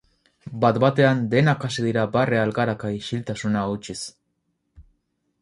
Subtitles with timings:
[0.63, 4.01] Bat-batean denak hasi dira barre algaraka isiltasuna hautsiz.